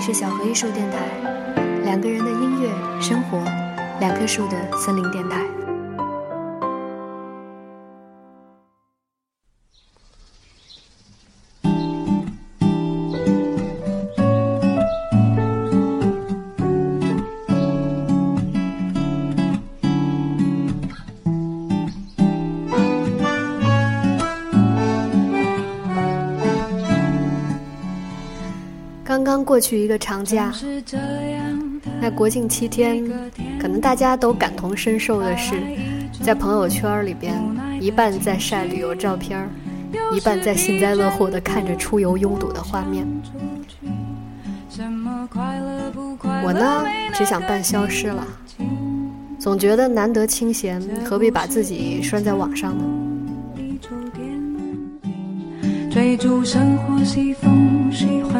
[0.00, 0.96] 是小河艺术电台，
[1.84, 2.70] 两个人的音乐
[3.02, 3.38] 生活，
[4.00, 5.59] 两棵树的森林电台。
[29.60, 30.52] 去一个长假，
[32.00, 33.04] 那国庆七天，
[33.60, 35.54] 可能大家都感同身受的是，
[36.22, 37.34] 在朋友圈里边，
[37.80, 39.48] 一半在晒旅游照片
[40.12, 43.06] 一半在幸灾乐祸的看着出游拥堵的画面。
[46.42, 48.26] 我呢，只想办消失了，
[49.38, 52.84] 总觉得难得清闲，何必把自己拴在网上呢？
[55.90, 58.39] 追逐生活西风喜欢，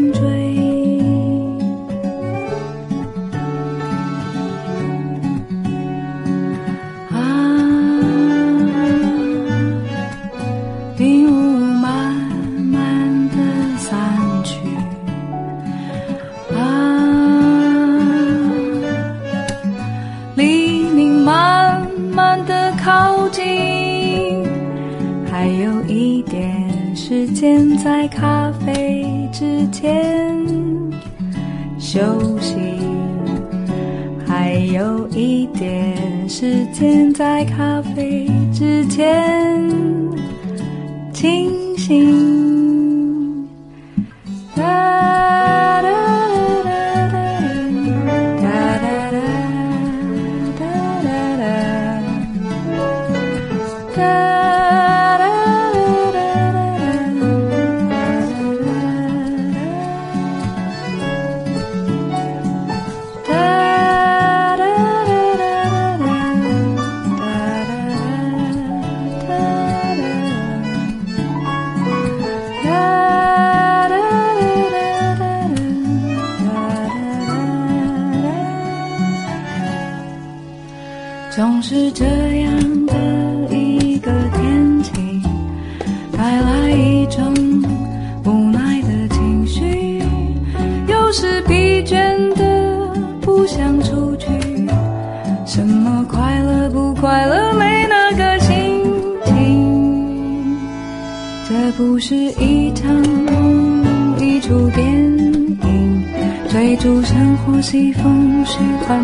[36.41, 37.00] 时间。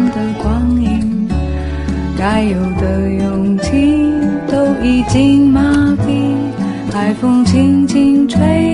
[0.09, 1.27] 的光影。
[2.17, 4.11] 该有的勇气
[4.47, 5.61] 都已经麻
[6.05, 6.35] 痹，
[6.91, 8.66] 海风轻轻吹，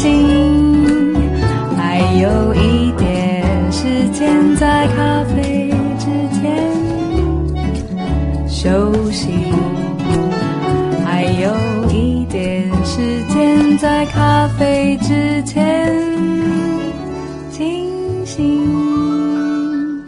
[0.00, 1.14] 心，
[1.76, 6.06] 还有一点时间在咖啡之
[6.40, 6.40] 前
[8.48, 9.28] 休息，
[11.04, 11.54] 还有
[11.90, 15.94] 一点时间在咖啡之前
[17.50, 20.02] 清醒。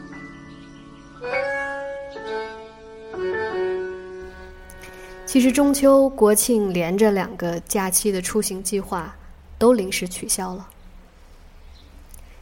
[5.26, 9.14] 其实中秋、国庆连着两个假期的出行计划
[9.62, 10.68] 都临时取消了。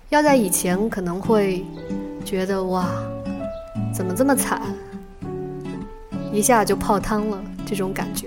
[0.08, 1.62] 要在以前可能会
[2.24, 2.86] 觉得哇，
[3.92, 4.62] 怎么这么惨，
[6.32, 8.26] 一下就泡汤了这种感觉。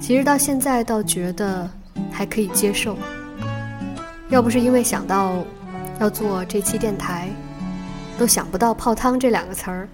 [0.00, 1.70] 其实到现在倒觉得
[2.10, 2.98] 还可以接受。
[4.30, 5.44] 要不是因为想到
[6.00, 7.28] 要做这期电台，
[8.18, 9.88] 都想不到泡汤这两个词儿。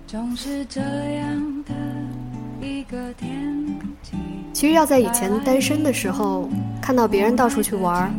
[4.55, 6.49] 其实要在以前单身的时候，
[6.81, 8.13] 看到别人到处去玩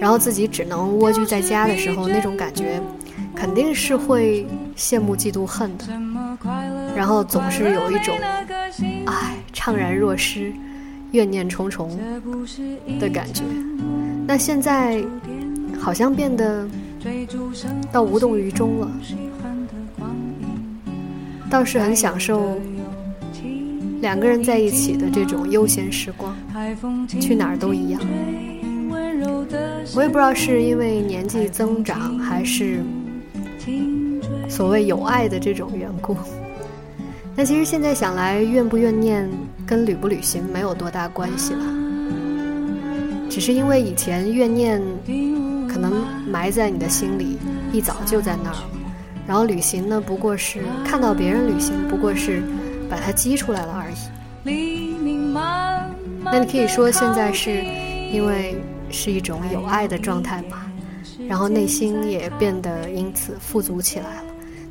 [0.00, 2.80] 然后自己只能蜗居在家的时候，那种感觉，
[3.34, 5.84] 肯定是会羡慕、嫉妒、恨的。
[6.94, 8.16] 然后总是有一种，
[9.06, 10.52] 唉，怅然若失、
[11.12, 11.90] 怨念重重
[13.00, 13.42] 的感觉。
[14.26, 15.02] 那现在
[15.78, 16.68] 好像变得
[17.92, 18.90] 到无动于衷了，
[21.50, 22.58] 倒是很享受
[24.06, 26.32] 两个人在一起的这种悠闲时光，
[27.08, 28.00] 去哪儿都一样。
[29.96, 32.84] 我也不知道是因为年纪增长，还是
[34.48, 36.16] 所谓有爱的这种缘故。
[37.34, 39.28] 那其实现在想来，怨不怨念
[39.66, 41.64] 跟旅不旅行没有多大关系了，
[43.28, 44.80] 只是因为以前怨念
[45.68, 45.92] 可能
[46.30, 47.38] 埋在你的心里，
[47.72, 48.70] 一早就在那儿了。
[49.26, 52.40] 然后旅行呢，不过是看到别人旅行，不过是
[52.88, 53.96] 把它激出来了而已。
[56.22, 57.64] 那你可以说现在是
[58.12, 58.54] 因为。
[58.88, 60.70] 是一种有爱的状态嘛，
[61.28, 64.22] 然后内心也变得因此富足起来了，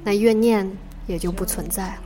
[0.05, 0.65] 那怨念
[1.05, 1.97] 也就不存在了。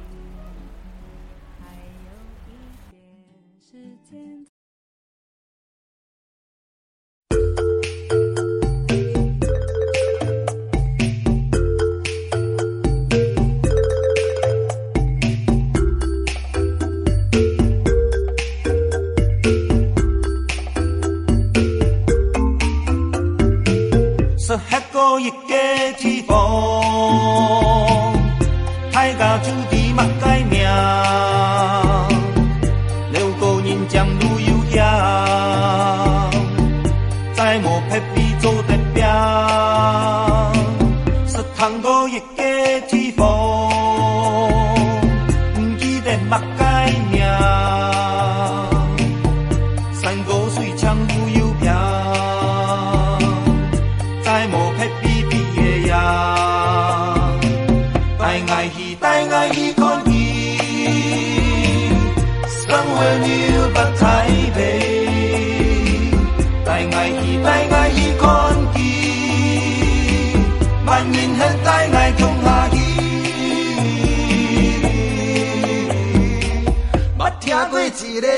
[29.19, 30.65] 家主持嘛改名，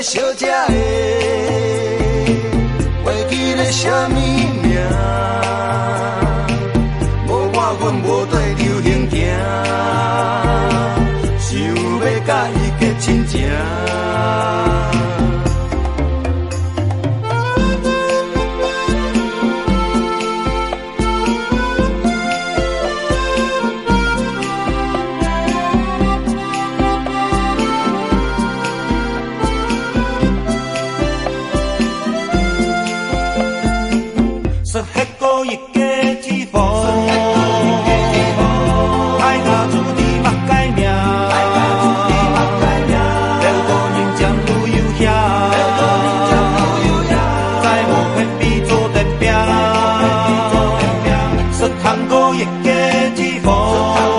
[0.02, 0.74] 小姐的，
[3.06, 4.50] 袂记得什么名？
[7.28, 9.16] 无我，阮无对流行行。
[12.26, 13.81] 甲伊结亲情。
[52.34, 54.11] 一个地方。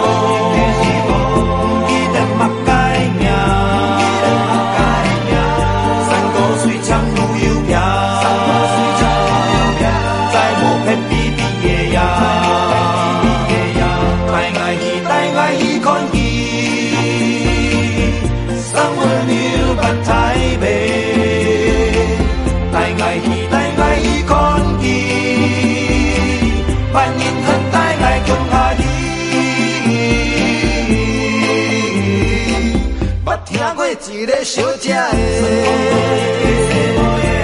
[34.23, 35.09] 一个小姐的，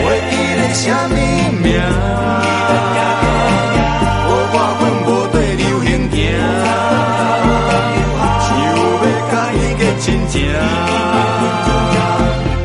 [0.06, 1.16] 袂记得什么
[1.62, 1.76] 名？
[4.24, 6.16] 我我本无对流行行，
[8.40, 8.72] 想要
[9.30, 10.34] 甲伊个亲情。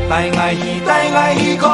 [0.09, 1.69] 带爱伊，带爱伊看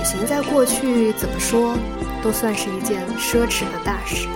[0.00, 1.76] 旅行在过去怎么说，
[2.22, 4.26] 都算是一件奢侈的大事。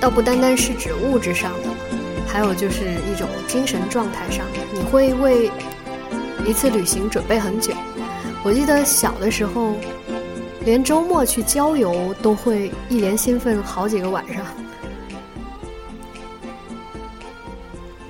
[0.00, 1.68] 倒不单单是指物质上的，
[2.28, 5.50] 还有就是一种精神状态上，你会为
[6.46, 7.72] 一次旅行准备很久。
[8.44, 9.74] 我记得小的时候，
[10.64, 14.46] 连周末去郊游都会一连兴奋好几个晚上。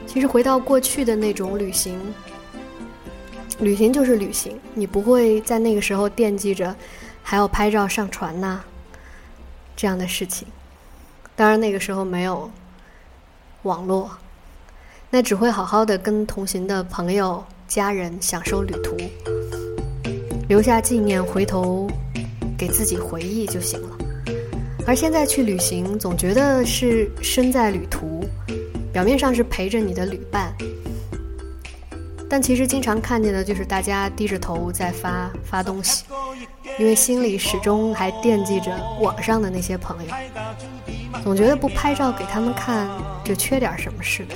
[0.06, 1.98] 其实回到过去的那种旅行，
[3.62, 6.74] 旅行就是旅行，你不会在那个时候惦记着
[7.22, 8.60] 还要拍照上传呐
[9.76, 10.48] 这样的事情。
[11.36, 12.50] 当然那个时候没有
[13.62, 14.10] 网络，
[15.10, 18.96] 那只会好好的跟同行的朋友、家人享受旅途，
[20.48, 21.88] 留下纪念，回头
[22.58, 23.96] 给自己回忆就行了。
[24.84, 28.24] 而现在去旅行，总觉得是身在旅途。
[28.92, 30.52] 表面上是陪着你的旅伴，
[32.32, 36.06] 但其实经常看见的就是大家低着头在发发东西，
[36.78, 40.10] 因为心里始终还惦记着网上的那些朋友，
[41.22, 42.88] 总觉得不拍照给他们看
[43.22, 44.34] 就缺点什么似的。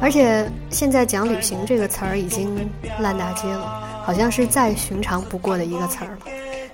[0.00, 2.66] 而且现在讲旅行这个词儿已经
[2.98, 6.18] 烂大街了，好像是再寻常不过的一个词儿了，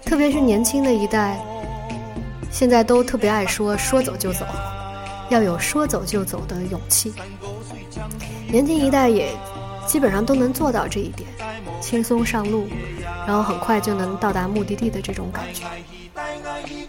[0.04, 1.36] 特别是年轻的一代，
[2.48, 4.46] 现在都特别爱说说走就走。
[5.30, 7.12] 要有说走就走的勇气，
[8.50, 9.28] 年轻一代也
[9.86, 11.28] 基本上都能做到这一点
[11.80, 12.66] 轻松上路
[13.26, 15.64] 然后很快就能到达目的地的这种感觉。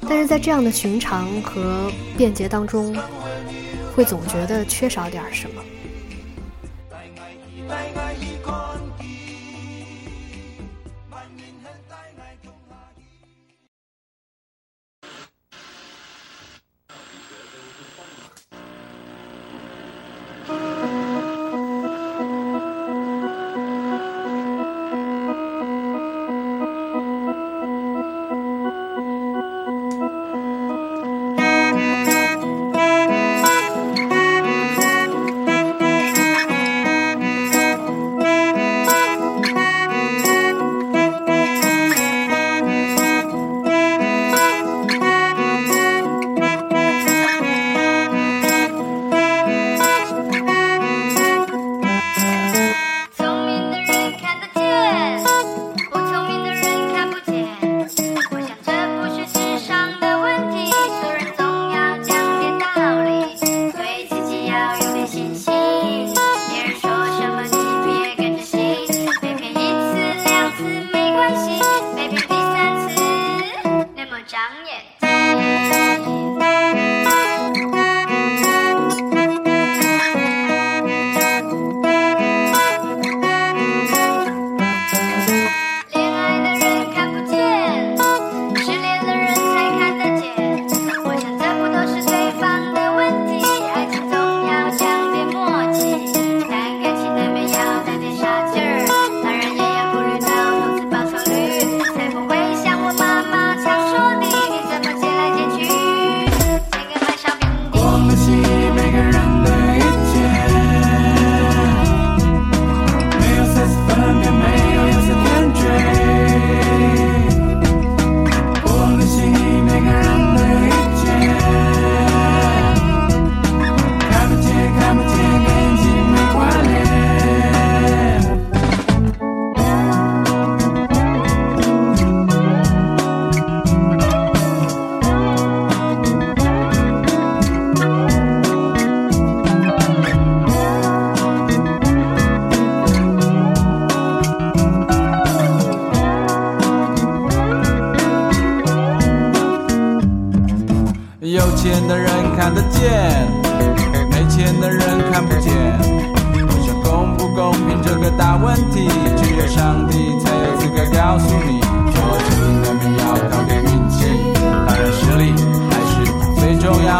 [0.09, 2.95] 但是在这样的寻常和便捷当中
[3.95, 5.61] 会总觉得缺少点什么。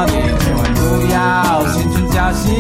[0.06, 2.52] 你千万不要心存侥幸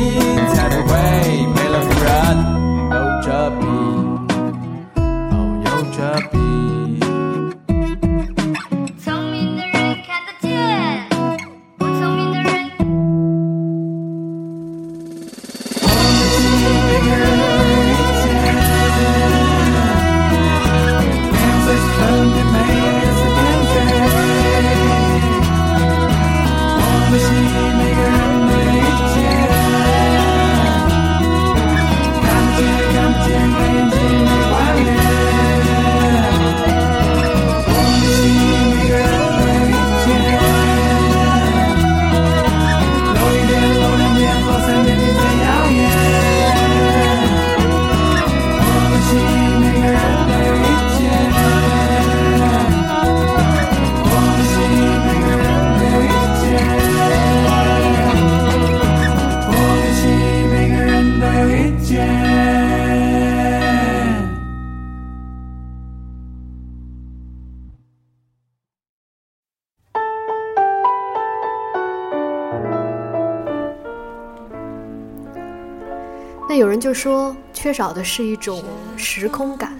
[76.94, 78.64] 说，缺少的是一种
[78.98, 79.74] 时空感。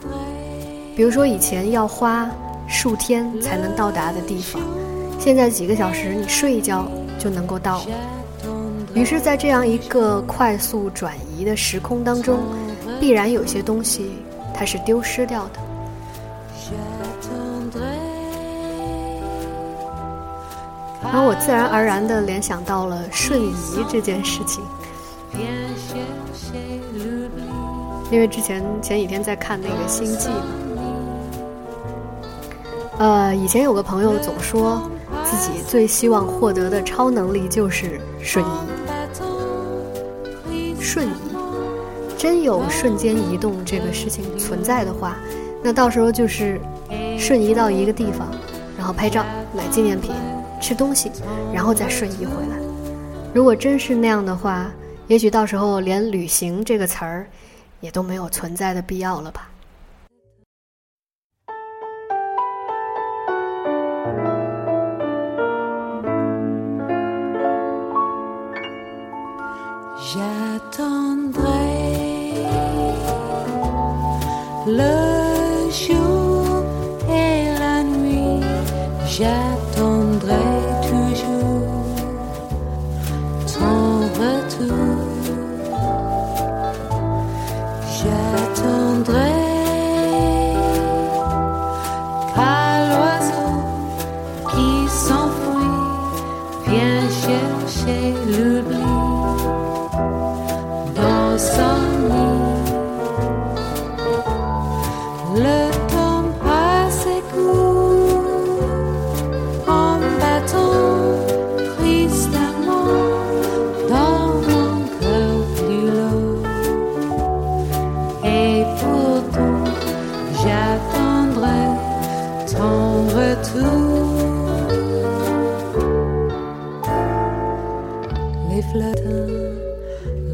[0.96, 2.30] 比如说，以前要花
[2.68, 4.62] 数天才能到达的地方，
[5.20, 6.86] 现在几个小时你睡一觉
[7.18, 7.84] 就能够到。
[8.94, 12.40] 于是，在这样一个快速转移的时空当中，
[13.00, 14.12] 必然有些东西
[14.54, 15.60] 它是丢失掉的。
[21.04, 23.54] 然后我自然而然地联想到了瞬移
[23.90, 24.64] 这件事情。
[28.12, 30.44] 因为之前前几天在看那个《星际》嘛，
[33.00, 34.82] 呃，以前有个朋友总说
[35.24, 38.50] 自己最希望获得的超能力就是瞬移。
[40.78, 41.12] 瞬移，
[42.18, 45.16] 真有瞬间移动这个事情存在的话，
[45.64, 46.60] 那到时候就是
[47.18, 48.28] 瞬移到一个地方，
[48.78, 49.24] 然后拍照、
[49.56, 50.12] 买纪念品、
[50.60, 51.10] 吃东西，
[51.54, 52.58] 然后再瞬移回来。
[53.34, 54.70] 如果真是那样的话，
[55.08, 57.26] 也许到时候连“旅行”这个词儿。
[57.82, 59.51] 也都没有存在的必要了吧。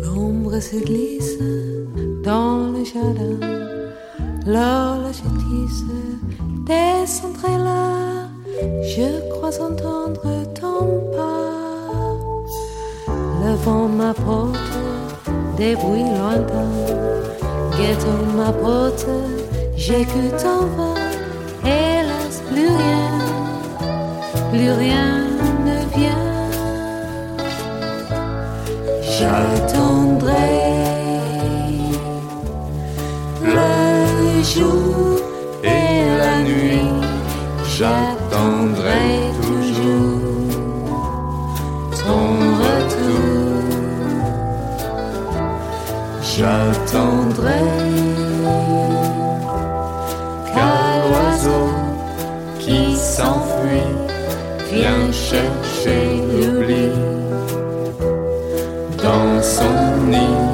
[0.04, 1.38] l'ombre se glisse
[2.23, 3.39] dans le jardin.
[4.45, 5.84] L'horloge tisse
[6.65, 7.06] des
[7.65, 8.30] là,
[8.84, 11.47] je crois entendre ton pas.
[13.43, 14.58] Le vent m'apporte
[15.58, 16.78] des bruits lointains,
[17.78, 19.08] ghetto m'apporte,
[19.76, 20.95] j'ai que ton vin.
[21.65, 23.10] Hélas, plus rien,
[24.52, 25.26] plus rien
[25.65, 26.27] ne vient
[34.43, 35.19] jour
[35.63, 36.91] et la nuit,
[37.77, 39.08] j'attendrai
[39.41, 40.21] toujours
[42.01, 42.27] ton
[42.63, 43.67] retour.
[46.21, 47.63] J'attendrai
[50.53, 51.67] qu'à l'oiseau
[52.60, 53.95] qui s'enfuit
[54.71, 56.91] vient chercher l'oubli
[59.08, 59.63] 告诉
[60.06, 60.47] 你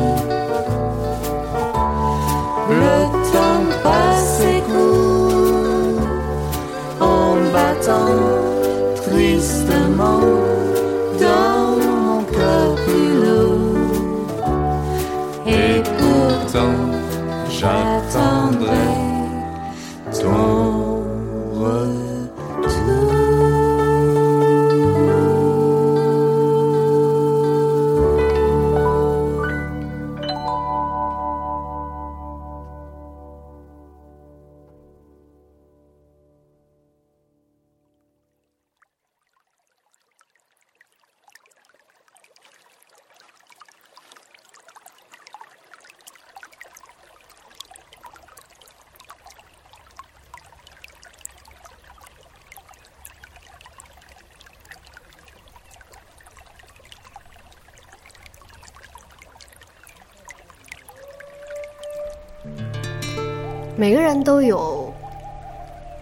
[63.75, 64.93] 每个人都有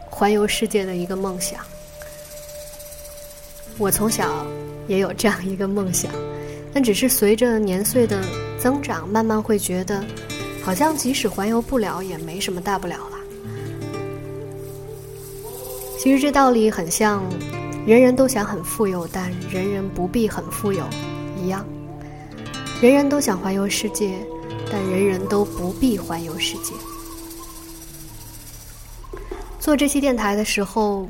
[0.10, 1.62] 环游世界的一个梦想，
[3.78, 4.46] 我从小
[4.88, 6.12] 也有这样一个梦想，
[6.74, 8.22] 但只是随着年岁的
[8.60, 10.04] 增长，慢慢会觉得，
[10.62, 13.18] 好像即使环游不了，也没什么大不了了。
[15.98, 17.24] 其实这道理很像，
[17.88, 20.84] 人人都想很富有，但人人不必很富有
[21.42, 21.66] 一样。
[22.82, 24.14] 人人都想环游世界，
[24.70, 26.74] 但人人都不必环游世界。
[29.62, 31.08] 做这期电台的时候，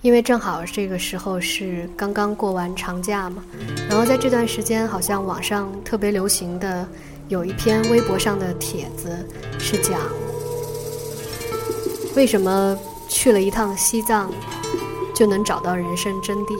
[0.00, 3.44] 因为正好这个时候是刚刚过完长假嘛，
[3.90, 6.88] 然后在这段时间，好像网上特别流行的
[7.28, 10.00] 有一篇微博上的帖子，是讲
[12.16, 14.32] 为什么去了一趟西藏
[15.14, 16.58] 就能找到人生真谛。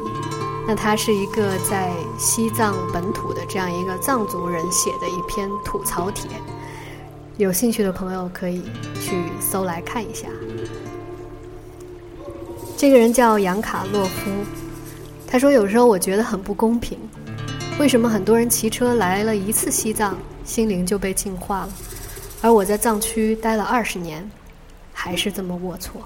[0.68, 6.31] 那它是一个在西藏本土的这样一个藏族人写的一篇吐槽帖，
[7.38, 8.62] 有兴趣的朋友可以
[9.01, 10.29] 去搜来看一下。
[12.77, 14.31] 这个人叫杨卡洛夫，
[15.27, 16.99] 他说：“有时候我觉得很不公平，
[17.79, 21.73] 为什么很多人骑车来了一次西藏，心灵就被净化了，
[22.42, 24.29] 而我在藏区待了二十年，
[24.92, 26.01] 还是这么龌龊。”